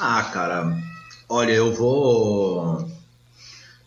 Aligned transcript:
Ah, 0.00 0.22
cara, 0.32 0.74
olha, 1.28 1.52
eu 1.52 1.74
vou. 1.74 2.88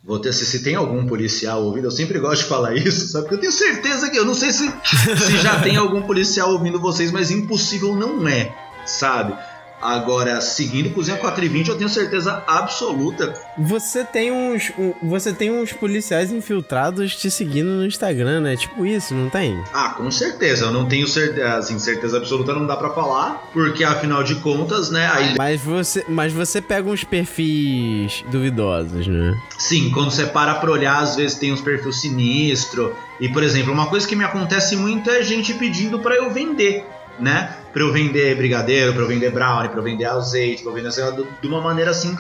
Vou 0.04 0.20
ter, 0.20 0.34
se, 0.34 0.46
se 0.46 0.62
tem 0.62 0.76
algum 0.76 1.08
policial 1.08 1.64
ouvindo, 1.64 1.86
eu 1.86 1.92
sempre 1.92 2.20
gosto 2.20 2.44
de 2.44 2.50
falar 2.50 2.76
isso, 2.76 3.08
sabe? 3.08 3.24
Porque 3.24 3.36
eu 3.36 3.40
tenho 3.40 3.52
certeza 3.52 4.10
que 4.10 4.20
eu 4.20 4.26
não 4.26 4.36
sei 4.36 4.52
se, 4.52 4.72
se 5.18 5.38
já 5.38 5.62
tem 5.62 5.78
algum 5.78 6.02
policial 6.02 6.52
ouvindo 6.52 6.80
vocês, 6.80 7.12
mas 7.12 7.32
impossível 7.32 7.96
não 7.96 8.28
é, 8.28 8.54
sabe? 8.86 9.34
Agora, 9.84 10.40
seguindo 10.40 10.92
Cozinha 10.92 11.18
420, 11.18 11.68
eu 11.68 11.78
tenho 11.78 11.90
certeza 11.90 12.42
absoluta. 12.48 13.34
Você 13.58 14.06
tem 14.06 14.32
uns. 14.32 14.72
Um, 14.78 14.94
você 15.04 15.34
tem 15.34 15.52
uns 15.52 15.74
policiais 15.74 16.32
infiltrados 16.32 17.16
te 17.18 17.30
seguindo 17.30 17.68
no 17.68 17.86
Instagram, 17.86 18.40
né? 18.40 18.56
Tipo 18.56 18.86
isso, 18.86 19.14
não 19.14 19.30
tem? 19.30 19.62
Ah, 19.74 19.90
com 19.90 20.10
certeza. 20.10 20.66
Eu 20.66 20.72
não 20.72 20.88
tenho 20.88 21.06
certeza, 21.06 21.58
assim, 21.58 21.78
certeza 21.78 22.18
absoluta, 22.18 22.54
não 22.54 22.66
dá 22.66 22.78
para 22.78 22.92
falar, 22.92 23.50
porque 23.52 23.84
afinal 23.84 24.24
de 24.24 24.36
contas, 24.36 24.90
né? 24.90 25.10
Aí... 25.14 25.36
Mas, 25.38 25.60
você, 25.60 26.06
mas 26.08 26.32
você 26.32 26.62
pega 26.62 26.90
uns 26.90 27.04
perfis 27.04 28.24
duvidosos, 28.32 29.06
né? 29.06 29.38
Sim, 29.58 29.92
quando 29.92 30.12
você 30.12 30.26
para 30.26 30.56
pra 30.56 30.72
olhar, 30.72 31.00
às 31.00 31.18
vezes 31.18 31.38
tem 31.38 31.52
uns 31.52 31.62
perfis 31.62 32.00
sinistros. 32.00 32.92
E, 33.20 33.28
por 33.28 33.44
exemplo, 33.44 33.74
uma 33.74 33.88
coisa 33.88 34.08
que 34.08 34.16
me 34.16 34.24
acontece 34.24 34.78
muito 34.78 35.10
é 35.10 35.22
gente 35.24 35.54
pedindo 35.54 36.00
para 36.00 36.16
eu 36.16 36.32
vender 36.32 36.86
né? 37.20 37.56
Para 37.74 37.82
eu 37.82 37.92
vender 37.92 38.38
brigadeiro, 38.38 38.94
para 38.94 39.02
eu 39.02 39.08
vender 39.08 39.32
brownie, 39.32 39.70
para 39.70 39.80
eu 39.80 39.84
vender 39.84 40.06
azeite, 40.06 40.62
para 40.62 40.72
eu 40.72 40.76
vender 40.76 41.02
lá, 41.02 41.12
de 41.42 41.48
uma 41.48 41.60
maneira 41.60 41.92
assim 41.92 42.16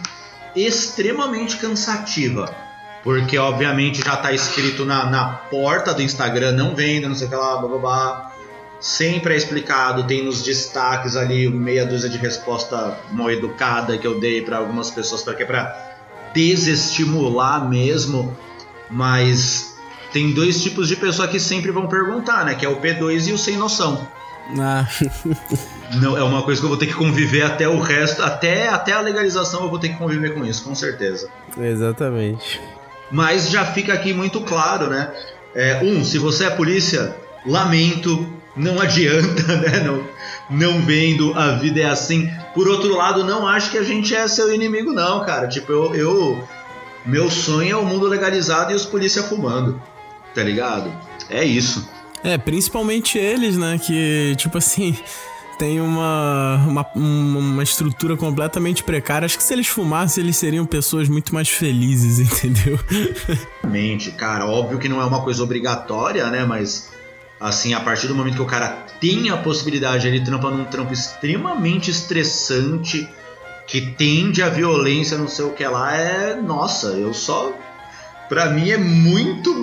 extremamente 0.55 1.57
cansativa. 1.57 2.53
Porque 3.03 3.37
obviamente 3.37 4.03
já 4.03 4.15
está 4.15 4.31
escrito 4.31 4.85
na, 4.85 5.05
na 5.09 5.25
porta 5.25 5.93
do 5.93 6.01
Instagram, 6.01 6.53
não 6.53 6.73
venda, 6.73 7.07
não 7.07 7.15
sei 7.15 7.27
o 7.27 7.29
que 7.29 7.35
lá, 7.35 7.57
blá 7.57 7.69
blá 7.69 7.77
blá. 7.77 8.31
Sempre 8.79 9.33
é 9.33 9.37
explicado, 9.37 10.05
tem 10.05 10.25
nos 10.25 10.41
destaques 10.41 11.15
ali 11.15 11.49
meia 11.49 11.85
dúzia 11.85 12.09
de 12.09 12.17
resposta 12.17 12.97
mal 13.11 13.31
educada 13.31 13.97
que 13.97 14.07
eu 14.07 14.19
dei 14.19 14.41
para 14.41 14.57
algumas 14.57 14.89
pessoas 14.89 15.21
para 15.21 15.33
que 15.35 15.45
para 15.45 15.93
desestimular 16.33 17.69
mesmo, 17.69 18.35
mas 18.89 19.77
tem 20.11 20.31
dois 20.33 20.61
tipos 20.61 20.87
de 20.87 20.95
pessoa 20.95 21.27
que 21.27 21.39
sempre 21.39 21.71
vão 21.71 21.87
perguntar, 21.87 22.45
né? 22.45 22.55
Que 22.55 22.65
é 22.65 22.69
o 22.69 22.79
P2 22.79 23.27
e 23.27 23.33
o 23.33 23.37
sem 23.37 23.57
noção. 23.57 24.07
Ah. 24.59 24.87
Não, 26.01 26.17
é 26.17 26.23
uma 26.23 26.43
coisa 26.43 26.59
que 26.59 26.65
eu 26.65 26.69
vou 26.69 26.77
ter 26.77 26.87
que 26.87 26.93
conviver 26.93 27.43
até 27.43 27.67
o 27.67 27.79
resto, 27.79 28.21
até, 28.21 28.67
até 28.67 28.91
a 28.91 28.99
legalização 28.99 29.63
eu 29.63 29.69
vou 29.69 29.79
ter 29.79 29.89
que 29.89 29.97
conviver 29.97 30.33
com 30.33 30.45
isso, 30.45 30.63
com 30.63 30.75
certeza. 30.75 31.29
Exatamente. 31.57 32.59
Mas 33.11 33.49
já 33.49 33.65
fica 33.65 33.93
aqui 33.93 34.13
muito 34.13 34.41
claro, 34.41 34.89
né? 34.89 35.11
É, 35.55 35.81
um, 35.83 36.03
se 36.03 36.17
você 36.17 36.45
é 36.45 36.49
polícia, 36.49 37.15
lamento, 37.45 38.27
não 38.55 38.81
adianta, 38.81 39.43
né? 39.57 39.79
Não, 39.79 40.03
não 40.49 40.81
vendo, 40.81 41.33
a 41.37 41.51
vida 41.51 41.81
é 41.81 41.85
assim. 41.85 42.31
Por 42.53 42.67
outro 42.67 42.95
lado, 42.95 43.23
não 43.23 43.47
acho 43.47 43.71
que 43.71 43.77
a 43.77 43.83
gente 43.83 44.15
é 44.15 44.27
seu 44.27 44.53
inimigo, 44.53 44.91
não, 44.91 45.23
cara. 45.23 45.47
Tipo, 45.47 45.71
eu. 45.71 45.95
eu 45.95 46.47
meu 47.05 47.29
sonho 47.29 47.73
é 47.73 47.75
o 47.75 47.85
mundo 47.85 48.07
legalizado 48.07 48.71
e 48.71 48.75
os 48.75 48.85
polícia 48.85 49.23
fumando, 49.23 49.81
tá 50.33 50.41
ligado? 50.41 50.89
É 51.29 51.43
isso. 51.43 51.85
É, 52.23 52.37
principalmente 52.37 53.17
eles, 53.17 53.57
né? 53.57 53.77
Que, 53.77 54.35
tipo 54.37 54.57
assim, 54.57 54.97
tem 55.57 55.81
uma, 55.81 56.57
uma, 56.65 56.87
uma 56.95 57.63
estrutura 57.63 58.15
completamente 58.15 58.83
precária. 58.83 59.25
Acho 59.25 59.37
que 59.37 59.43
se 59.43 59.53
eles 59.53 59.67
fumassem, 59.67 60.23
eles 60.23 60.37
seriam 60.37 60.65
pessoas 60.65 61.09
muito 61.09 61.33
mais 61.33 61.49
felizes, 61.49 62.19
entendeu? 62.19 62.79
Mente, 63.63 64.11
cara, 64.11 64.45
óbvio 64.45 64.79
que 64.79 64.89
não 64.89 65.01
é 65.01 65.05
uma 65.05 65.21
coisa 65.21 65.43
obrigatória, 65.43 66.29
né? 66.29 66.45
Mas, 66.45 66.91
assim, 67.39 67.73
a 67.73 67.79
partir 67.79 68.07
do 68.07 68.15
momento 68.15 68.35
que 68.35 68.41
o 68.41 68.45
cara 68.45 68.85
tem 68.99 69.29
a 69.29 69.37
possibilidade, 69.37 70.07
ele 70.07 70.23
trampa 70.23 70.49
num 70.49 70.65
trampo 70.65 70.93
extremamente 70.93 71.91
estressante, 71.91 73.07
que 73.67 73.81
tende 73.81 74.41
à 74.41 74.49
violência, 74.49 75.17
não 75.17 75.27
sei 75.27 75.45
o 75.45 75.51
que 75.51 75.65
lá, 75.65 75.95
é. 75.95 76.35
Nossa, 76.35 76.87
eu 76.87 77.13
só. 77.13 77.53
Pra 78.29 78.49
mim 78.49 78.69
é 78.69 78.77
muito. 78.77 79.53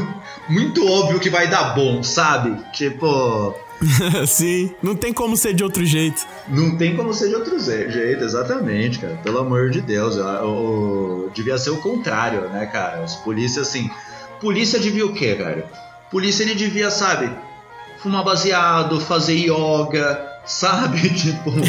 muito 0.48 0.86
óbvio 0.86 1.20
que 1.20 1.30
vai 1.30 1.48
dar 1.48 1.74
bom, 1.74 2.02
sabe? 2.02 2.56
Tipo. 2.72 3.54
Sim, 4.26 4.74
não 4.82 4.94
tem 4.94 5.12
como 5.12 5.36
ser 5.36 5.54
de 5.54 5.64
outro 5.64 5.84
jeito. 5.84 6.26
Não 6.48 6.76
tem 6.76 6.96
como 6.96 7.12
ser 7.12 7.28
de 7.28 7.34
outro 7.34 7.58
jeito, 7.58 8.24
exatamente, 8.24 8.98
cara. 8.98 9.16
Pelo 9.22 9.38
amor 9.38 9.70
de 9.70 9.80
Deus. 9.80 10.16
Eu, 10.16 10.24
eu, 10.24 11.24
eu, 11.24 11.30
devia 11.34 11.58
ser 11.58 11.70
o 11.70 11.78
contrário, 11.78 12.48
né, 12.48 12.66
cara? 12.66 13.02
Os 13.02 13.16
polícia, 13.16 13.62
assim. 13.62 13.90
Polícia 14.40 14.78
devia 14.78 15.06
o 15.06 15.12
quê, 15.12 15.34
cara? 15.34 15.68
Polícia 16.10 16.42
ele 16.42 16.54
devia, 16.54 16.90
sabe? 16.90 17.30
Fumar 17.98 18.24
baseado, 18.24 19.00
fazer 19.00 19.34
yoga, 19.34 20.33
sabe? 20.44 21.10
Tipo. 21.14 21.52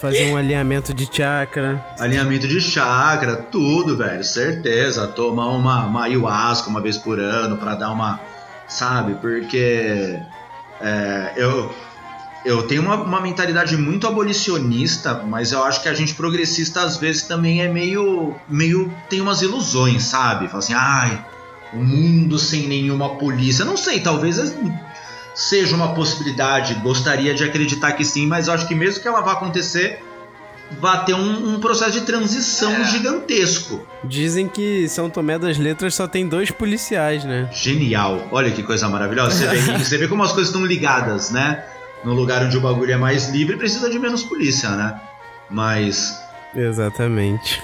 Fazer 0.00 0.32
um 0.32 0.36
alinhamento 0.36 0.92
de 0.94 1.08
chakra. 1.10 1.84
Alinhamento 1.98 2.46
de 2.46 2.60
chakra, 2.60 3.36
tudo, 3.36 3.96
velho, 3.96 4.22
certeza. 4.24 5.06
Tomar 5.06 5.48
uma, 5.48 5.86
uma 5.86 6.04
ayahuasca 6.04 6.68
uma 6.68 6.80
vez 6.80 6.96
por 6.96 7.18
ano 7.18 7.56
para 7.56 7.74
dar 7.74 7.90
uma. 7.90 8.20
Sabe? 8.68 9.14
Porque. 9.14 10.18
É, 10.80 11.32
eu. 11.36 11.74
Eu 12.44 12.64
tenho 12.64 12.82
uma, 12.82 12.96
uma, 12.96 13.20
mentalidade 13.20 13.76
muito 13.76 14.04
abolicionista, 14.04 15.14
mas 15.14 15.52
eu 15.52 15.62
acho 15.62 15.80
que 15.80 15.88
a 15.88 15.94
gente 15.94 16.12
progressista 16.12 16.82
às 16.82 16.96
vezes 16.96 17.22
também 17.22 17.62
é 17.62 17.68
meio. 17.68 18.34
meio. 18.48 18.92
tem 19.08 19.20
umas 19.20 19.42
ilusões, 19.42 20.02
sabe? 20.02 20.48
Fala 20.48 20.58
assim, 20.58 20.74
ai, 20.74 21.24
um 21.72 21.84
mundo 21.84 22.40
sem 22.40 22.66
nenhuma 22.66 23.10
polícia. 23.10 23.64
Não 23.64 23.76
sei, 23.76 24.00
talvez 24.00 24.40
seja 25.34 25.74
uma 25.74 25.94
possibilidade, 25.94 26.74
gostaria 26.74 27.34
de 27.34 27.44
acreditar 27.44 27.92
que 27.92 28.04
sim, 28.04 28.26
mas 28.26 28.48
eu 28.48 28.54
acho 28.54 28.66
que 28.68 28.74
mesmo 28.74 29.02
que 29.02 29.08
ela 29.08 29.20
vá 29.20 29.32
acontecer, 29.32 30.02
vai 30.80 31.04
ter 31.04 31.14
um, 31.14 31.54
um 31.54 31.60
processo 31.60 31.92
de 31.92 32.02
transição 32.02 32.72
é. 32.72 32.84
gigantesco. 32.84 33.86
Dizem 34.04 34.48
que 34.48 34.88
São 34.88 35.10
Tomé 35.10 35.38
das 35.38 35.58
Letras 35.58 35.94
só 35.94 36.06
tem 36.06 36.26
dois 36.26 36.50
policiais, 36.50 37.24
né? 37.24 37.48
Genial. 37.52 38.28
Olha 38.30 38.50
que 38.50 38.62
coisa 38.62 38.88
maravilhosa. 38.88 39.36
Você 39.36 39.46
vê, 39.46 39.78
você 39.78 39.98
vê 39.98 40.08
como 40.08 40.22
as 40.22 40.32
coisas 40.32 40.48
estão 40.48 40.64
ligadas, 40.64 41.30
né? 41.30 41.64
No 42.04 42.12
lugar 42.14 42.44
onde 42.44 42.56
o 42.56 42.60
bagulho 42.60 42.92
é 42.92 42.96
mais 42.96 43.28
livre, 43.28 43.56
precisa 43.56 43.88
de 43.88 43.98
menos 43.98 44.22
polícia, 44.22 44.70
né? 44.70 45.00
Mas. 45.48 46.18
Exatamente. 46.54 47.62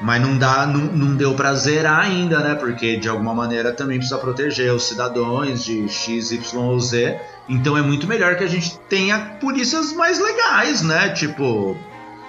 Mas 0.00 0.22
não 0.22 0.38
dá, 0.38 0.66
não, 0.66 0.80
não 0.80 1.14
deu 1.14 1.34
pra 1.34 1.54
zerar 1.54 2.00
ainda, 2.00 2.40
né? 2.40 2.54
Porque 2.54 2.96
de 2.96 3.08
alguma 3.08 3.34
maneira 3.34 3.70
também 3.70 3.98
precisa 3.98 4.18
proteger 4.18 4.72
os 4.72 4.84
cidadãos 4.84 5.62
de 5.62 5.88
X, 5.88 6.32
Y 6.32 6.58
ou 6.58 6.80
Z. 6.80 7.20
Então 7.48 7.76
é 7.76 7.82
muito 7.82 8.06
melhor 8.06 8.36
que 8.36 8.44
a 8.44 8.48
gente 8.48 8.78
tenha 8.88 9.18
polícias 9.40 9.92
mais 9.92 10.18
legais, 10.18 10.80
né? 10.80 11.10
Tipo, 11.10 11.76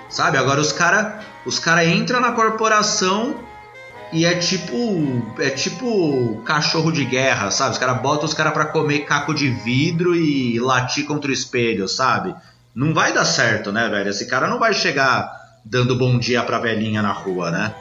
sabe? 0.09 0.38
Agora 0.38 0.59
os 0.59 0.74
cara, 0.74 1.22
os 1.46 1.59
cara 1.59 1.86
entram 1.86 2.20
na 2.20 2.34
corporação 2.34 3.36
e 4.12 4.26
é 4.26 4.36
tipo, 4.36 5.34
é 5.40 5.50
tipo 5.50 6.42
cachorro 6.44 6.92
de 6.92 7.06
guerra, 7.06 7.52
sabe? 7.52 7.72
Os 7.72 7.78
cara 7.78 7.94
botam 7.94 8.26
os 8.26 8.34
cara 8.34 8.52
para 8.52 8.66
comer 8.66 9.06
caco 9.06 9.34
de 9.34 9.50
vidro 9.50 10.14
e 10.14 10.59
latir 10.59 11.06
contra 11.06 11.32
o 11.32 11.34
espelho, 11.34 11.88
sabe? 11.88 12.36
Não 12.76 12.94
vai 12.94 13.14
dar 13.14 13.24
certo, 13.24 13.72
né, 13.72 13.88
velho? 13.88 14.09
Esse 14.09 14.28
cara 14.28 14.48
não 14.48 14.59
vai 14.59 14.74
chegar 14.74 15.41
dando 15.64 15.98
bom 15.98 16.18
dia 16.18 16.44
pra 16.44 16.60
velhinha 16.60 17.02
na 17.02 17.12
rua, 17.12 17.52
né? 17.52 17.76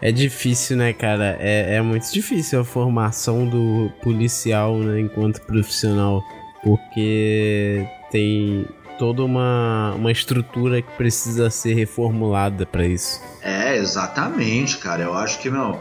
É 0.00 0.12
difícil, 0.12 0.76
né, 0.76 0.92
cara? 0.92 1.36
É, 1.40 1.76
é 1.76 1.82
muito 1.82 2.10
difícil 2.12 2.60
a 2.60 2.64
formação 2.64 3.46
do 3.46 3.90
policial, 4.02 4.78
né, 4.78 5.00
enquanto 5.00 5.40
profissional, 5.42 6.22
porque 6.62 7.86
tem 8.10 8.66
toda 8.98 9.24
uma, 9.24 9.92
uma 9.96 10.12
estrutura 10.12 10.80
que 10.80 10.90
precisa 10.92 11.50
ser 11.50 11.74
reformulada 11.74 12.64
para 12.64 12.86
isso. 12.86 13.20
É, 13.42 13.76
exatamente, 13.76 14.78
cara. 14.78 15.02
Eu 15.02 15.14
acho 15.14 15.40
que, 15.40 15.50
meu, 15.50 15.78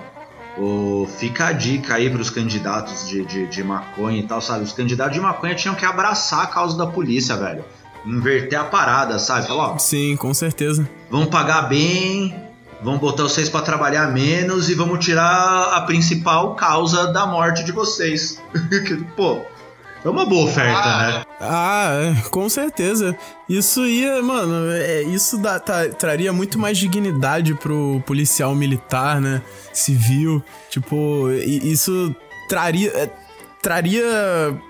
o, 0.57 1.07
fica 1.19 1.47
a 1.47 1.51
dica 1.51 1.95
aí 1.95 2.09
pros 2.09 2.29
candidatos 2.29 3.07
de, 3.07 3.23
de, 3.25 3.47
de 3.47 3.63
maconha 3.63 4.19
e 4.19 4.23
tal, 4.23 4.41
sabe? 4.41 4.63
Os 4.63 4.73
candidatos 4.73 5.13
de 5.13 5.21
maconha 5.21 5.53
tinham 5.53 5.75
que 5.75 5.85
abraçar 5.85 6.43
a 6.43 6.47
causa 6.47 6.77
da 6.77 6.87
polícia, 6.87 7.35
velho 7.35 7.63
inverter 8.05 8.59
a 8.59 8.63
parada, 8.63 9.19
sabe? 9.19 9.47
Falar, 9.47 9.73
ó, 9.73 9.77
Sim, 9.77 10.15
com 10.15 10.33
certeza. 10.33 10.87
Vamos 11.09 11.27
pagar 11.27 11.63
bem, 11.63 12.35
vamos 12.81 12.99
botar 12.99 13.23
vocês 13.23 13.49
para 13.49 13.61
trabalhar 13.61 14.11
menos 14.11 14.69
e 14.69 14.73
vamos 14.73 15.03
tirar 15.03 15.73
a 15.73 15.81
principal 15.81 16.55
causa 16.55 17.11
da 17.11 17.25
morte 17.25 17.63
de 17.63 17.71
vocês. 17.71 18.41
Pô, 19.15 19.41
é 20.03 20.09
uma 20.09 20.25
boa 20.25 20.49
oferta, 20.49 20.83
ah, 20.83 21.07
né? 21.07 21.25
Ah, 21.39 21.89
é, 21.93 22.29
com 22.29 22.49
certeza. 22.49 23.15
Isso 23.47 23.85
ia, 23.85 24.21
mano, 24.21 24.69
é, 24.71 25.01
isso 25.03 25.37
dá, 25.37 25.59
tá, 25.59 25.87
traria 25.87 26.33
muito 26.33 26.59
mais 26.59 26.77
dignidade 26.77 27.53
pro 27.53 28.03
policial 28.05 28.53
militar, 28.53 29.21
né? 29.21 29.41
Civil. 29.71 30.43
Tipo, 30.69 31.29
isso 31.31 32.13
traria. 32.49 32.89
É, 32.89 33.09
traria 33.61 34.61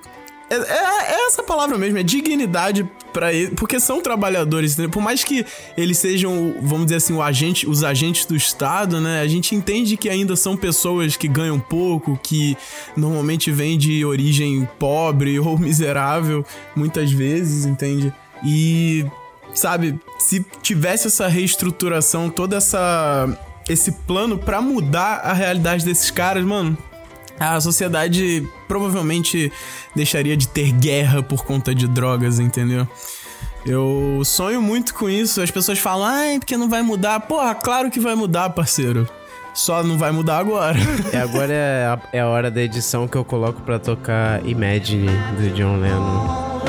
é, 0.53 0.57
é, 0.57 1.13
é, 1.13 1.27
essa 1.27 1.41
palavra 1.41 1.77
mesmo, 1.77 1.97
é 1.97 2.03
dignidade 2.03 2.89
para 3.11 3.33
eles, 3.33 3.53
porque 3.55 3.79
são 3.79 4.01
trabalhadores, 4.01 4.75
por 4.91 5.01
mais 5.01 5.23
que 5.23 5.45
eles 5.77 5.97
sejam, 5.97 6.55
vamos 6.61 6.85
dizer 6.85 6.97
assim, 6.97 7.13
o 7.13 7.21
agente, 7.21 7.67
os 7.67 7.83
agentes 7.83 8.25
do 8.25 8.35
Estado, 8.35 8.99
né? 8.99 9.21
A 9.21 9.27
gente 9.27 9.55
entende 9.55 9.97
que 9.97 10.09
ainda 10.09 10.35
são 10.35 10.55
pessoas 10.55 11.17
que 11.17 11.27
ganham 11.27 11.59
pouco, 11.59 12.19
que 12.21 12.57
normalmente 12.95 13.51
vêm 13.51 13.77
de 13.77 14.05
origem 14.05 14.67
pobre 14.77 15.37
ou 15.39 15.57
miserável, 15.57 16.45
muitas 16.75 17.11
vezes, 17.11 17.65
entende? 17.65 18.13
E 18.45 19.05
sabe, 19.53 19.99
se 20.19 20.45
tivesse 20.61 21.07
essa 21.07 21.27
reestruturação, 21.27 22.29
toda 22.29 22.57
essa 22.57 23.27
esse 23.69 23.91
plano 23.91 24.37
para 24.37 24.61
mudar 24.61 25.21
a 25.23 25.31
realidade 25.31 25.85
desses 25.85 26.11
caras, 26.11 26.43
mano, 26.43 26.77
a 27.39 27.59
sociedade 27.59 28.47
provavelmente 28.67 29.51
deixaria 29.95 30.37
de 30.37 30.47
ter 30.47 30.71
guerra 30.71 31.21
por 31.21 31.43
conta 31.43 31.73
de 31.73 31.87
drogas, 31.87 32.39
entendeu? 32.39 32.87
Eu 33.65 34.21
sonho 34.25 34.61
muito 34.61 34.93
com 34.93 35.09
isso. 35.09 35.41
As 35.41 35.49
pessoas 35.49 35.79
falam, 35.79 36.05
ai, 36.05 36.39
porque 36.39 36.57
não 36.57 36.69
vai 36.69 36.81
mudar. 36.81 37.19
Porra, 37.21 37.55
claro 37.55 37.89
que 37.89 37.99
vai 37.99 38.15
mudar, 38.15 38.49
parceiro. 38.49 39.07
Só 39.53 39.83
não 39.83 39.97
vai 39.97 40.11
mudar 40.11 40.39
agora. 40.39 40.77
É, 41.11 41.17
agora 41.21 41.53
é 41.53 41.85
a, 41.85 41.99
é 42.11 42.19
a 42.19 42.27
hora 42.27 42.51
da 42.51 42.61
edição 42.61 43.07
que 43.07 43.15
eu 43.15 43.23
coloco 43.23 43.61
pra 43.61 43.79
tocar 43.79 44.45
Imagine 44.45 45.07
do 45.37 45.49
John 45.55 45.77
Lennon. 45.77 46.63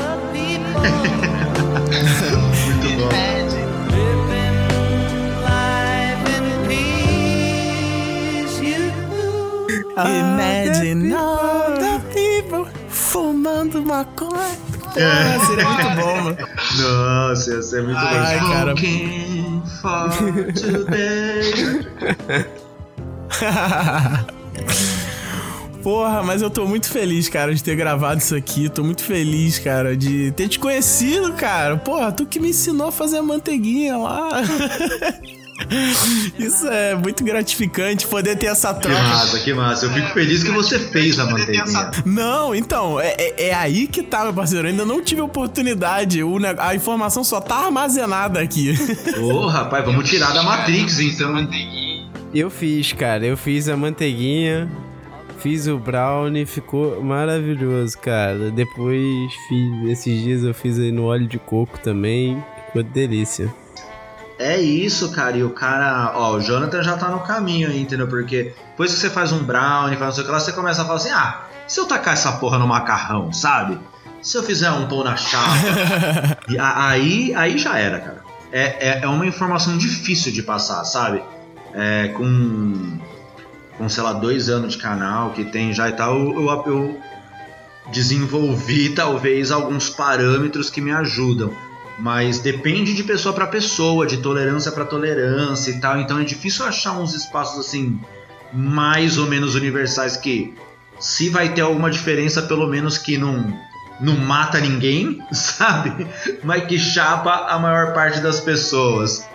Muito 2.65 2.89
bom. 2.97 3.09
Imagine 9.97 10.34
the 11.01 12.01
people 12.13 12.65
fumando 12.89 13.81
maconha. 13.83 14.55
É. 14.95 15.33
Porra, 15.33 15.45
seria 15.45 15.65
muito 15.67 16.01
bom, 16.01 16.21
mano. 16.23 16.37
Nossa, 16.77 17.53
ia 17.53 17.61
ser 17.61 17.83
muito 17.83 17.97
Ai, 17.97 18.39
bom. 18.39 18.47
cara. 18.51 18.71
Smoking 18.75 19.63
for 19.81 20.53
today. 20.53 21.85
Porra, 25.83 26.23
mas 26.23 26.41
eu 26.41 26.49
tô 26.49 26.65
muito 26.65 26.89
feliz, 26.89 27.29
cara, 27.29 27.53
de 27.53 27.63
ter 27.63 27.75
gravado 27.75 28.19
isso 28.19 28.35
aqui. 28.35 28.69
Tô 28.69 28.83
muito 28.83 29.03
feliz, 29.03 29.59
cara, 29.59 29.95
de 29.95 30.31
ter 30.31 30.47
te 30.47 30.57
conhecido, 30.57 31.33
cara. 31.33 31.77
Porra, 31.77 32.11
tu 32.11 32.25
que 32.25 32.39
me 32.39 32.49
ensinou 32.49 32.87
a 32.87 32.91
fazer 32.91 33.17
a 33.17 33.21
manteiguinha 33.21 33.97
lá. 33.97 34.29
Isso 36.37 36.67
é 36.67 36.95
muito 36.95 37.23
gratificante 37.23 38.05
poder 38.07 38.35
ter 38.37 38.47
essa 38.47 38.73
Que 38.73 38.81
troca. 38.81 39.01
massa, 39.01 39.39
que 39.39 39.53
massa. 39.53 39.85
Eu 39.85 39.91
fico 39.93 40.09
feliz 40.09 40.43
que 40.43 40.51
você 40.51 40.77
fez 40.79 41.17
a 41.19 41.25
manteiguinha. 41.25 41.91
Não, 42.05 42.53
então, 42.53 42.99
é, 42.99 43.15
é- 43.17 43.47
é 43.49 43.53
aí 43.53 43.87
que 43.87 44.03
tá, 44.03 44.23
meu 44.23 44.33
parceiro. 44.33 44.67
Eu 44.67 44.71
ainda 44.71 44.85
não 44.85 45.01
tive 45.01 45.21
oportunidade. 45.21 46.19
A 46.59 46.75
informação 46.75 47.23
só 47.23 47.39
tá 47.39 47.55
armazenada 47.65 48.39
aqui. 48.41 48.73
Ô, 49.19 49.47
rapaz, 49.47 49.85
vamos 49.85 50.09
tirar 50.09 50.33
da 50.33 50.43
Matrix, 50.43 50.99
então. 50.99 51.47
Eu 52.33 52.49
fiz, 52.49 52.91
cara. 52.93 53.25
Eu 53.25 53.37
fiz 53.37 53.69
a 53.69 53.77
manteiguinha, 53.77 54.69
fiz 55.39 55.67
o 55.67 55.77
brownie, 55.77 56.45
ficou 56.45 57.01
maravilhoso, 57.01 57.97
cara. 57.99 58.51
Depois 58.51 58.99
fiz, 59.47 59.89
esses 59.89 60.21
dias 60.21 60.43
eu 60.43 60.53
fiz 60.53 60.77
aí 60.77 60.91
no 60.91 61.05
óleo 61.05 61.27
de 61.27 61.39
coco 61.39 61.79
também, 61.79 62.43
ficou 62.67 62.83
delícia. 62.83 63.53
É 64.37 64.57
isso, 64.59 65.11
cara. 65.11 65.37
E 65.37 65.43
o 65.43 65.51
cara, 65.51 66.11
ó, 66.15 66.33
o 66.33 66.41
Jonathan 66.41 66.83
já 66.83 66.97
tá 66.97 67.09
no 67.09 67.19
caminho 67.21 67.69
aí, 67.69 67.81
entendeu? 67.81 68.07
Porque 68.07 68.53
depois 68.71 68.93
que 68.93 68.99
você 68.99 69.09
faz 69.09 69.31
um 69.31 69.43
brownie, 69.43 69.97
faz 69.97 70.09
não 70.09 70.11
sei 70.11 70.23
o 70.23 70.25
que 70.25 70.31
lá, 70.31 70.39
você 70.39 70.51
começa 70.51 70.81
a 70.81 70.85
falar 70.85 70.97
assim: 70.97 71.11
ah, 71.11 71.41
se 71.67 71.79
eu 71.79 71.85
tacar 71.85 72.13
essa 72.13 72.33
porra 72.33 72.57
no 72.57 72.67
macarrão, 72.67 73.31
sabe? 73.31 73.79
Se 74.21 74.37
eu 74.37 74.43
fizer 74.43 74.71
um 74.71 74.87
pão 74.87 75.03
na 75.03 75.15
chapa. 75.15 75.53
e 76.49 76.57
aí, 76.57 77.33
aí 77.35 77.57
já 77.57 77.77
era, 77.77 77.99
cara. 77.99 78.23
É, 78.51 78.89
é, 78.89 78.99
é 79.03 79.07
uma 79.07 79.25
informação 79.25 79.77
difícil 79.77 80.31
de 80.31 80.41
passar, 80.41 80.83
sabe? 80.83 81.21
É, 81.73 82.09
com, 82.09 82.99
com, 83.77 83.89
sei 83.89 84.03
lá, 84.03 84.13
dois 84.13 84.49
anos 84.49 84.73
de 84.73 84.79
canal 84.79 85.31
que 85.31 85.43
tem 85.45 85.73
já 85.73 85.89
e 85.89 85.93
tal, 85.93 86.17
eu, 86.17 86.41
eu, 86.41 86.63
eu 86.65 87.01
desenvolvi 87.91 88.89
talvez 88.89 89.51
alguns 89.51 89.89
parâmetros 89.89 90.69
que 90.69 90.81
me 90.81 90.91
ajudam. 90.91 91.53
Mas 91.97 92.39
depende 92.39 92.93
de 92.93 93.03
pessoa 93.03 93.33
para 93.33 93.47
pessoa, 93.47 94.05
de 94.05 94.17
tolerância 94.17 94.71
para 94.71 94.85
tolerância 94.85 95.71
e 95.71 95.79
tal. 95.79 95.99
Então 95.99 96.19
é 96.19 96.23
difícil 96.23 96.65
achar 96.65 96.97
uns 96.97 97.13
espaços 97.13 97.65
assim 97.65 97.99
mais 98.53 99.17
ou 99.17 99.27
menos 99.27 99.55
universais 99.55 100.15
que 100.17 100.53
se 100.99 101.29
vai 101.29 101.53
ter 101.53 101.61
alguma 101.61 101.89
diferença, 101.89 102.41
pelo 102.41 102.67
menos 102.67 102.97
que 102.97 103.17
não 103.17 103.53
não 103.99 104.17
mata 104.17 104.59
ninguém, 104.59 105.21
sabe? 105.31 106.05
Mas 106.43 106.65
que 106.65 106.77
chapa 106.77 107.47
a 107.47 107.57
maior 107.57 107.93
parte 107.93 108.19
das 108.19 108.41
pessoas. 108.41 109.25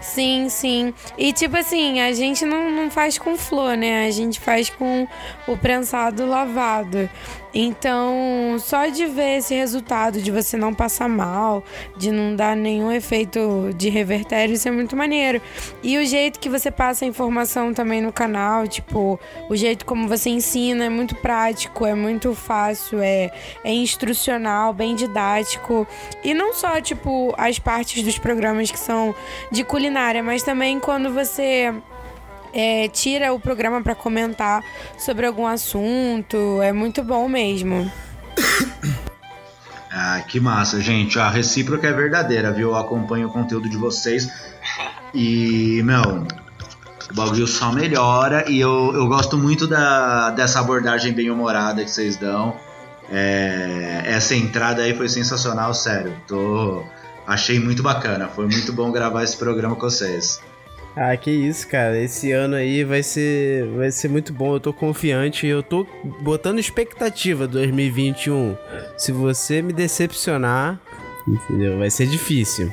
Sim, 0.00 0.48
sim. 0.48 0.94
E 1.16 1.32
tipo 1.32 1.56
assim, 1.56 2.00
a 2.00 2.12
gente 2.12 2.44
não, 2.44 2.70
não 2.70 2.90
faz 2.90 3.18
com 3.18 3.36
flor, 3.36 3.76
né? 3.76 4.06
A 4.06 4.10
gente 4.10 4.38
faz 4.38 4.70
com 4.70 5.06
o 5.46 5.56
prensado 5.56 6.26
lavado. 6.26 7.08
Então, 7.54 8.56
só 8.58 8.86
de 8.86 9.06
ver 9.06 9.38
esse 9.38 9.54
resultado, 9.54 10.20
de 10.20 10.30
você 10.30 10.56
não 10.56 10.74
passar 10.74 11.08
mal, 11.08 11.64
de 11.96 12.10
não 12.10 12.36
dar 12.36 12.54
nenhum 12.54 12.92
efeito 12.92 13.70
de 13.74 13.88
revertério, 13.88 14.54
isso 14.54 14.68
é 14.68 14.70
muito 14.70 14.94
maneiro. 14.94 15.40
E 15.82 15.96
o 15.96 16.04
jeito 16.04 16.38
que 16.38 16.48
você 16.48 16.70
passa 16.70 17.04
a 17.04 17.08
informação 17.08 17.72
também 17.72 18.02
no 18.02 18.12
canal, 18.12 18.66
tipo, 18.66 19.18
o 19.48 19.56
jeito 19.56 19.86
como 19.86 20.06
você 20.06 20.28
ensina 20.30 20.84
é 20.84 20.88
muito 20.88 21.14
prático, 21.16 21.86
é 21.86 21.94
muito 21.94 22.34
fácil, 22.34 23.00
é, 23.00 23.30
é 23.64 23.72
instrucional, 23.72 24.74
bem 24.74 24.94
didático. 24.94 25.86
E 26.22 26.34
não 26.34 26.52
só, 26.52 26.80
tipo, 26.80 27.34
as 27.38 27.58
partes 27.58 28.02
dos 28.02 28.18
programas 28.18 28.70
que 28.70 28.78
são 28.78 29.14
de 29.50 29.64
culinária, 29.64 30.22
mas 30.22 30.42
também 30.42 30.78
quando 30.78 31.12
você 31.12 31.72
é, 32.52 32.88
tira 32.88 33.32
o 33.32 33.40
programa 33.40 33.82
para 33.82 33.94
comentar 33.94 34.62
sobre 34.98 35.26
algum 35.26 35.46
assunto. 35.46 36.60
É 36.62 36.72
muito 36.72 37.02
bom 37.02 37.28
mesmo. 37.28 37.90
Ah, 39.90 40.20
que 40.20 40.38
massa, 40.38 40.80
gente. 40.80 41.18
A 41.18 41.28
recíproca 41.30 41.88
é 41.88 41.92
verdadeira, 41.92 42.52
viu? 42.52 42.68
Eu 42.68 42.76
acompanho 42.76 43.28
o 43.28 43.32
conteúdo 43.32 43.68
de 43.68 43.76
vocês. 43.76 44.30
E, 45.14 45.82
meu, 45.82 46.26
o 47.10 47.14
bagulho 47.14 47.46
só 47.46 47.72
melhora. 47.72 48.48
E 48.50 48.60
eu, 48.60 48.92
eu 48.94 49.08
gosto 49.08 49.36
muito 49.38 49.66
da, 49.66 50.30
dessa 50.30 50.60
abordagem 50.60 51.12
bem 51.12 51.30
humorada 51.30 51.82
que 51.82 51.90
vocês 51.90 52.16
dão. 52.16 52.54
É, 53.10 54.02
essa 54.04 54.34
entrada 54.34 54.82
aí 54.82 54.94
foi 54.94 55.08
sensacional, 55.08 55.72
sério. 55.72 56.14
Tô, 56.26 56.84
achei 57.26 57.58
muito 57.58 57.82
bacana. 57.82 58.28
Foi 58.28 58.46
muito 58.46 58.72
bom 58.72 58.92
gravar 58.92 59.24
esse 59.24 59.36
programa 59.36 59.74
com 59.74 59.88
vocês. 59.88 60.40
Ah, 61.00 61.16
que 61.16 61.30
isso, 61.30 61.68
cara. 61.68 61.96
Esse 61.96 62.32
ano 62.32 62.56
aí 62.56 62.82
vai 62.82 63.04
ser, 63.04 63.64
vai 63.68 63.88
ser 63.88 64.08
muito 64.08 64.32
bom. 64.32 64.54
Eu 64.54 64.60
tô 64.60 64.72
confiante. 64.72 65.46
Eu 65.46 65.62
tô 65.62 65.86
botando 66.22 66.58
expectativa 66.58 67.46
2021. 67.46 68.56
Se 68.96 69.12
você 69.12 69.62
me 69.62 69.72
decepcionar, 69.72 70.80
entendeu? 71.26 71.78
Vai 71.78 71.88
ser 71.88 72.08
difícil. 72.08 72.72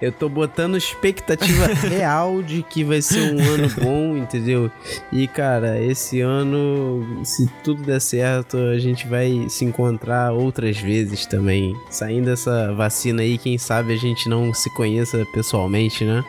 Eu 0.00 0.10
tô 0.10 0.30
botando 0.30 0.78
expectativa 0.78 1.66
real 1.86 2.40
de 2.40 2.62
que 2.62 2.84
vai 2.84 3.02
ser 3.02 3.34
um 3.34 3.40
ano 3.52 3.68
bom, 3.82 4.16
entendeu? 4.16 4.70
E 5.12 5.28
cara, 5.28 5.78
esse 5.78 6.22
ano, 6.22 7.20
se 7.22 7.46
tudo 7.62 7.82
der 7.82 8.00
certo, 8.00 8.56
a 8.56 8.78
gente 8.78 9.06
vai 9.06 9.44
se 9.50 9.66
encontrar 9.66 10.32
outras 10.32 10.78
vezes 10.78 11.26
também. 11.26 11.76
Saindo 11.90 12.26
dessa 12.26 12.72
vacina 12.72 13.20
aí, 13.20 13.36
quem 13.36 13.58
sabe 13.58 13.92
a 13.92 13.96
gente 13.96 14.26
não 14.26 14.54
se 14.54 14.70
conheça 14.74 15.26
pessoalmente, 15.34 16.02
né? 16.04 16.24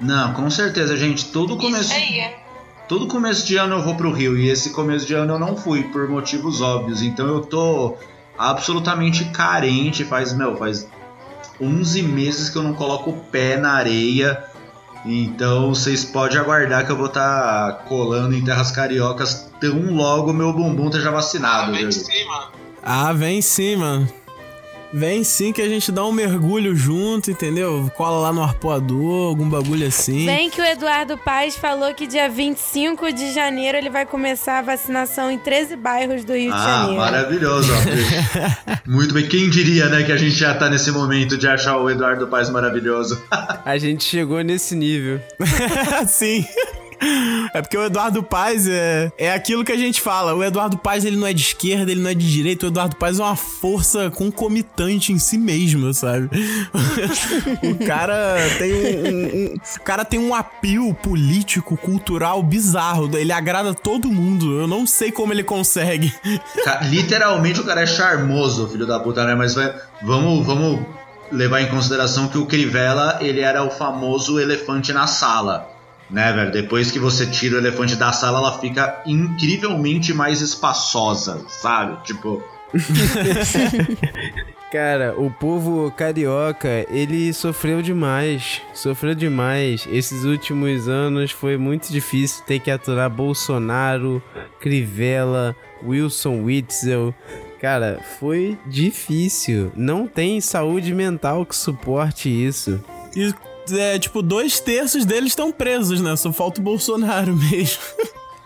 Não, 0.00 0.32
com 0.32 0.50
certeza, 0.50 0.96
gente. 0.96 1.26
Todo 1.26 1.56
começo. 1.56 1.92
Todo 2.88 3.06
começo 3.06 3.46
de 3.46 3.56
ano 3.56 3.76
eu 3.76 3.82
vou 3.82 3.94
pro 3.94 4.12
Rio 4.12 4.36
e 4.36 4.50
esse 4.50 4.70
começo 4.70 5.06
de 5.06 5.14
ano 5.14 5.34
eu 5.34 5.38
não 5.38 5.56
fui 5.56 5.84
por 5.84 6.08
motivos 6.08 6.60
óbvios. 6.60 7.00
Então 7.02 7.26
eu 7.26 7.40
tô 7.40 7.96
absolutamente 8.38 9.24
carente. 9.26 10.04
Faz, 10.04 10.32
meu, 10.32 10.56
faz 10.56 10.86
11 11.60 12.02
meses 12.02 12.50
que 12.50 12.56
eu 12.56 12.62
não 12.62 12.74
coloco 12.74 13.10
o 13.10 13.20
pé 13.20 13.56
na 13.56 13.72
areia. 13.72 14.44
Então 15.06 15.74
vocês 15.74 16.04
podem 16.04 16.38
aguardar 16.38 16.84
que 16.84 16.92
eu 16.92 16.96
vou 16.96 17.06
estar 17.06 17.84
colando 17.88 18.34
em 18.34 18.42
terras 18.42 18.70
cariocas 18.70 19.50
tão 19.60 19.94
logo 19.94 20.32
meu 20.32 20.52
bumbum 20.52 20.86
esteja 20.86 21.10
vacinado. 21.10 21.72
Vem 21.72 21.82
viu? 21.82 21.92
sim, 21.92 22.24
mano. 22.26 22.48
Ah, 22.82 23.12
vem 23.12 23.40
sim, 23.40 23.76
mano. 23.76 24.23
Vem 24.96 25.24
sim 25.24 25.52
que 25.52 25.60
a 25.60 25.68
gente 25.68 25.90
dá 25.90 26.04
um 26.06 26.12
mergulho 26.12 26.74
junto, 26.76 27.28
entendeu? 27.28 27.90
Cola 27.96 28.20
lá 28.28 28.32
no 28.32 28.40
arpoador, 28.42 29.26
algum 29.28 29.48
bagulho 29.48 29.86
assim. 29.88 30.24
Bem 30.24 30.48
que 30.48 30.60
o 30.60 30.64
Eduardo 30.64 31.18
Paes 31.18 31.56
falou 31.56 31.92
que 31.92 32.06
dia 32.06 32.28
25 32.28 33.12
de 33.12 33.32
janeiro 33.32 33.76
ele 33.76 33.90
vai 33.90 34.06
começar 34.06 34.60
a 34.60 34.62
vacinação 34.62 35.30
em 35.32 35.38
13 35.38 35.74
bairros 35.74 36.24
do 36.24 36.32
Rio 36.32 36.52
de 36.52 36.56
Ah, 36.56 36.64
Janeiro. 36.64 36.96
maravilhoso. 37.00 37.72
ó. 37.72 38.76
Muito 38.88 39.12
bem. 39.12 39.26
Quem 39.26 39.50
diria, 39.50 39.88
né, 39.88 40.04
que 40.04 40.12
a 40.12 40.16
gente 40.16 40.36
já 40.36 40.54
tá 40.54 40.70
nesse 40.70 40.92
momento 40.92 41.36
de 41.36 41.48
achar 41.48 41.76
o 41.78 41.90
Eduardo 41.90 42.28
Paz 42.28 42.48
maravilhoso. 42.48 43.20
A 43.64 43.76
gente 43.78 44.04
chegou 44.04 44.42
nesse 44.42 44.76
nível. 44.76 45.20
Sim. 46.06 46.46
É 47.52 47.60
porque 47.62 47.76
o 47.76 47.84
Eduardo 47.84 48.22
Paes 48.22 48.66
é, 48.68 49.12
é 49.18 49.32
aquilo 49.32 49.64
que 49.64 49.72
a 49.72 49.76
gente 49.76 50.00
fala. 50.00 50.34
O 50.34 50.42
Eduardo 50.42 50.76
Paes 50.78 51.04
ele 51.04 51.16
não 51.16 51.26
é 51.26 51.32
de 51.32 51.42
esquerda, 51.42 51.90
ele 51.90 52.00
não 52.00 52.10
é 52.10 52.14
de 52.14 52.30
direita. 52.30 52.66
O 52.66 52.68
Eduardo 52.68 52.96
Paes 52.96 53.18
é 53.18 53.22
uma 53.22 53.36
força 53.36 54.10
concomitante 54.10 55.12
em 55.12 55.18
si 55.18 55.38
mesmo, 55.38 55.92
sabe? 55.94 56.28
o 57.62 57.86
cara 57.86 58.36
tem 58.58 58.72
um, 58.72 59.06
um- 59.08 59.54
um- 59.54 59.58
cara 59.84 60.04
tem 60.04 60.18
um 60.18 60.34
apelo 60.34 60.94
político, 60.94 61.76
cultural 61.76 62.42
bizarro. 62.42 63.10
Ele 63.16 63.32
agrada 63.32 63.74
todo 63.74 64.08
mundo. 64.10 64.58
Eu 64.60 64.66
não 64.66 64.86
sei 64.86 65.10
como 65.12 65.32
ele 65.32 65.44
consegue. 65.44 66.12
Literalmente 66.82 67.60
o 67.60 67.64
cara 67.64 67.82
é 67.82 67.86
charmoso, 67.86 68.68
filho 68.68 68.86
da 68.86 68.98
puta, 69.00 69.24
né? 69.24 69.34
Mas 69.34 69.54
vai, 69.54 69.74
vamos, 70.02 70.44
vamos 70.46 70.80
levar 71.32 71.60
em 71.60 71.66
consideração 71.68 72.28
que 72.28 72.38
o 72.38 72.46
Crivella, 72.46 73.18
ele 73.20 73.40
era 73.40 73.62
o 73.64 73.70
famoso 73.70 74.38
elefante 74.38 74.92
na 74.92 75.06
sala. 75.06 75.68
Né, 76.10 76.32
velho? 76.32 76.50
Depois 76.52 76.90
que 76.90 76.98
você 76.98 77.26
tira 77.26 77.56
o 77.56 77.58
elefante 77.58 77.96
da 77.96 78.12
sala, 78.12 78.38
ela 78.38 78.58
fica 78.58 79.02
incrivelmente 79.06 80.12
mais 80.12 80.40
espaçosa, 80.40 81.44
sabe? 81.48 82.02
Tipo. 82.04 82.42
Cara, 84.74 85.14
o 85.16 85.30
povo 85.30 85.88
carioca, 85.92 86.84
ele 86.90 87.32
sofreu 87.32 87.80
demais. 87.80 88.60
Sofreu 88.74 89.14
demais. 89.14 89.86
Esses 89.88 90.24
últimos 90.24 90.88
anos 90.88 91.30
foi 91.30 91.56
muito 91.56 91.92
difícil 91.92 92.44
ter 92.44 92.58
que 92.58 92.72
aturar 92.72 93.08
Bolsonaro, 93.08 94.20
Crivella, 94.58 95.54
Wilson 95.80 96.42
Witzel. 96.42 97.14
Cara, 97.60 98.00
foi 98.18 98.58
difícil. 98.66 99.70
Não 99.76 100.08
tem 100.08 100.40
saúde 100.40 100.92
mental 100.92 101.46
que 101.46 101.54
suporte 101.54 102.28
isso. 102.28 102.82
E, 103.14 103.32
é, 103.72 103.98
tipo, 103.98 104.22
dois 104.22 104.60
terços 104.60 105.04
deles 105.04 105.32
estão 105.32 105.52
presos, 105.52 106.00
né? 106.00 106.14
Só 106.16 106.32
falta 106.32 106.60
o 106.60 106.64
Bolsonaro 106.64 107.34
mesmo. 107.50 107.80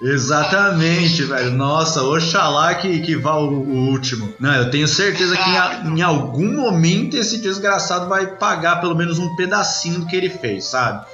Exatamente, 0.01 1.25
velho. 1.25 1.51
Nossa, 1.51 2.03
oxalá 2.05 2.75
que, 2.77 3.01
que 3.01 3.17
vá 3.17 3.37
o, 3.37 3.51
o 3.51 3.89
último. 3.91 4.33
Não, 4.39 4.55
eu 4.55 4.71
tenho 4.71 4.87
certeza 4.87 5.37
que 5.37 5.51
em, 5.51 5.99
em, 5.99 6.03
algum 6.03 6.53
momento 6.53 7.17
esse 7.17 7.39
desgraçado 7.39 8.09
vai 8.09 8.27
pagar 8.27 8.81
pelo 8.81 8.95
menos 8.95 9.19
um 9.19 9.35
pedacinho 9.35 10.01
do 10.01 10.07
que 10.07 10.15
ele 10.15 10.31
fez, 10.31 10.67
sabe? 10.67 11.05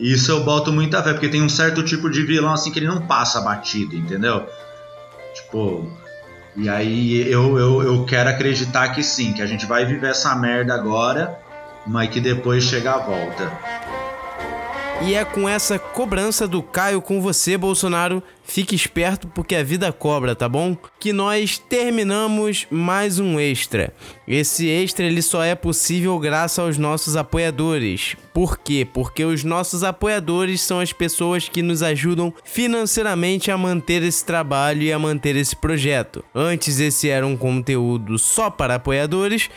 Isso 0.00 0.32
eu 0.32 0.42
boto 0.42 0.72
muita 0.72 1.02
fé, 1.02 1.12
porque 1.12 1.28
tem 1.28 1.42
um 1.42 1.48
certo 1.48 1.82
tipo 1.84 2.10
de 2.10 2.22
vilão 2.24 2.52
assim 2.52 2.72
que 2.72 2.80
ele 2.80 2.88
não 2.88 3.02
passa 3.02 3.40
batido, 3.40 3.94
entendeu? 3.94 4.46
Tipo. 5.34 5.90
E 6.56 6.68
aí 6.68 7.28
eu, 7.30 7.58
eu, 7.58 7.82
eu 7.82 8.04
quero 8.04 8.30
acreditar 8.30 8.88
que 8.90 9.02
sim, 9.02 9.32
que 9.32 9.42
a 9.42 9.46
gente 9.46 9.66
vai 9.66 9.84
viver 9.84 10.10
essa 10.10 10.34
merda 10.36 10.72
agora, 10.72 11.40
mas 11.86 12.10
que 12.10 12.20
depois 12.20 12.64
chega 12.64 12.92
a 12.92 12.98
volta. 12.98 13.52
E 15.02 15.14
é 15.14 15.24
com 15.24 15.48
essa 15.48 15.78
cobrança 15.78 16.46
do 16.46 16.62
Caio 16.62 17.02
com 17.02 17.20
você, 17.20 17.58
Bolsonaro, 17.58 18.22
fique 18.44 18.74
esperto 18.74 19.26
porque 19.28 19.54
a 19.56 19.62
vida 19.62 19.92
cobra, 19.92 20.34
tá 20.34 20.48
bom? 20.48 20.76
Que 21.00 21.12
nós 21.12 21.58
terminamos 21.58 22.66
mais 22.70 23.18
um 23.18 23.40
extra. 23.40 23.92
Esse 24.26 24.68
extra 24.68 25.06
ele 25.06 25.22
só 25.22 25.42
é 25.42 25.54
possível 25.54 26.18
graças 26.18 26.58
aos 26.58 26.78
nossos 26.78 27.16
apoiadores. 27.16 28.16
Por 28.32 28.58
quê? 28.58 28.86
Porque 28.90 29.24
os 29.24 29.44
nossos 29.44 29.84
apoiadores 29.84 30.60
são 30.60 30.80
as 30.80 30.92
pessoas 30.92 31.48
que 31.48 31.62
nos 31.62 31.82
ajudam 31.84 32.34
financeiramente 32.44 33.50
a 33.50 33.56
manter 33.56 34.02
esse 34.02 34.24
trabalho 34.24 34.82
e 34.82 34.92
a 34.92 34.98
manter 34.98 35.36
esse 35.36 35.54
projeto. 35.54 36.24
Antes 36.34 36.80
esse 36.80 37.08
era 37.08 37.24
um 37.24 37.36
conteúdo 37.36 38.18
só 38.18 38.50
para 38.50 38.74
apoiadores, 38.74 39.48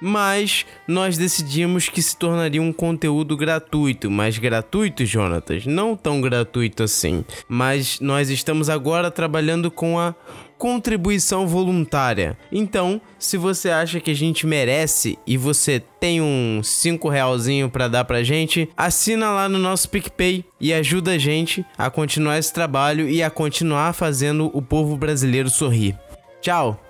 mas 0.00 0.66
nós 0.86 1.16
decidimos 1.16 1.88
que 1.88 2.02
se 2.02 2.16
tornaria 2.16 2.60
um 2.60 2.72
conteúdo 2.72 3.36
gratuito, 3.36 4.10
mas 4.10 4.36
gratuito, 4.36 5.06
Jonatas, 5.06 5.64
não 5.64 5.96
tão 5.96 6.20
gratuito 6.20 6.82
assim. 6.82 7.24
Mas 7.48 8.00
nós 8.00 8.28
estamos 8.36 8.70
agora 8.70 9.10
trabalhando 9.10 9.70
com 9.70 9.98
a 9.98 10.14
contribuição 10.58 11.46
voluntária. 11.46 12.36
Então, 12.50 13.00
se 13.18 13.36
você 13.36 13.70
acha 13.70 14.00
que 14.00 14.10
a 14.10 14.14
gente 14.14 14.46
merece 14.46 15.18
e 15.26 15.36
você 15.36 15.82
tem 16.00 16.20
um 16.20 16.60
5 16.62 17.08
realzinho 17.08 17.68
para 17.68 17.88
dar 17.88 18.04
pra 18.04 18.22
gente, 18.22 18.68
assina 18.76 19.30
lá 19.30 19.48
no 19.48 19.58
nosso 19.58 19.88
PicPay 19.90 20.44
e 20.60 20.72
ajuda 20.72 21.12
a 21.12 21.18
gente 21.18 21.64
a 21.76 21.90
continuar 21.90 22.38
esse 22.38 22.52
trabalho 22.52 23.08
e 23.08 23.22
a 23.22 23.30
continuar 23.30 23.92
fazendo 23.92 24.50
o 24.54 24.62
povo 24.62 24.96
brasileiro 24.96 25.50
sorrir. 25.50 25.98
Tchau! 26.40 26.80